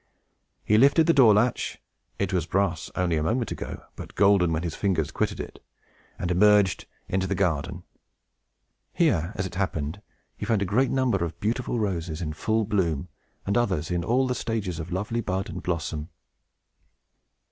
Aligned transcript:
He 0.65 0.79
lifted 0.79 1.05
the 1.05 1.13
door 1.13 1.35
latch 1.35 1.79
(it 2.17 2.33
was 2.33 2.47
brass 2.47 2.89
only 2.95 3.17
a 3.17 3.21
moment 3.23 3.51
ago, 3.51 3.83
but 3.95 4.15
golden 4.15 4.51
when 4.51 4.63
his 4.63 4.73
fingers 4.73 5.11
quitted 5.11 5.39
it), 5.39 5.63
and 6.17 6.31
emerged 6.31 6.87
into 7.07 7.27
the 7.27 7.35
garden. 7.35 7.83
Here, 8.93 9.31
as 9.35 9.45
it 9.45 9.53
happened, 9.53 10.01
he 10.35 10.45
found 10.47 10.63
a 10.63 10.65
great 10.65 10.89
number 10.89 11.23
of 11.23 11.39
beautiful 11.39 11.77
roses 11.77 12.19
in 12.19 12.33
full 12.33 12.65
bloom, 12.65 13.09
and 13.45 13.55
others 13.55 13.91
in 13.91 14.03
all 14.03 14.25
the 14.25 14.33
stages 14.33 14.79
of 14.79 14.91
lovely 14.91 15.21
bud 15.21 15.49
and 15.49 15.61
blossom. 15.61 16.09